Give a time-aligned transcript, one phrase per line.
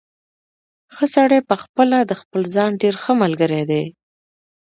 [0.95, 3.83] ښه سړی پخپله د خپل ځان ډېر ښه ملګری دی.